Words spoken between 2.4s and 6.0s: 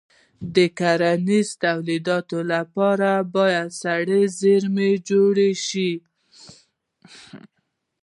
لپاره باید سړه زېرمې جوړې شي.